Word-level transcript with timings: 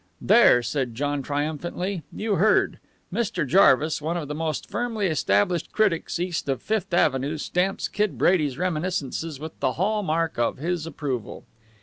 "There!" 0.19 0.63
said 0.63 0.95
John 0.95 1.21
triumphantly. 1.21 2.01
"You 2.11 2.37
heard? 2.37 2.79
Mr. 3.13 3.45
Jarvis, 3.47 4.01
one 4.01 4.17
of 4.17 4.27
the 4.27 4.33
most 4.33 4.67
firmly 4.67 5.05
established 5.05 5.71
critics 5.71 6.19
east 6.19 6.49
of 6.49 6.63
Fifth 6.63 6.91
Avenue 6.91 7.37
stamps 7.37 7.87
Kid 7.87 8.17
Brady's 8.17 8.57
reminiscences 8.57 9.39
with 9.39 9.59
the 9.59 9.73
hall 9.73 10.01
mark 10.01 10.39
of 10.39 10.57
his 10.57 10.87
approval." 10.87 11.43